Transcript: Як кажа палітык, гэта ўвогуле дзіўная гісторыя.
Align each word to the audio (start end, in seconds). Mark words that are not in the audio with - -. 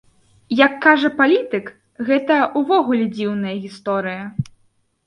Як 0.59 0.73
кажа 0.85 1.11
палітык, 1.19 1.69
гэта 2.09 2.39
ўвогуле 2.63 3.05
дзіўная 3.15 3.55
гісторыя. 3.69 4.23